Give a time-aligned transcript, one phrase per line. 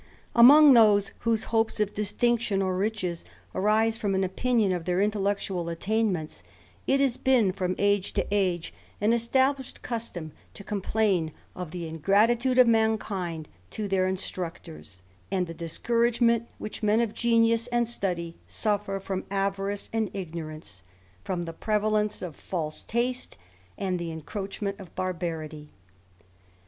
[0.35, 3.23] A MONG those whose hopes of distinction, or riches,
[3.55, 6.41] ^^ aiise from an opinion of their intellectual attainments,
[6.87, 12.57] it has been, from age to age, an established custom to complain of the ingratitude
[12.57, 18.99] of mankind to their instructors, and the discouragement which men of genius and study suffer
[18.99, 20.81] from avarice and ignorance,
[21.23, 23.37] from the prevalence of false taste,
[23.77, 25.69] and the encroachment of barbarity.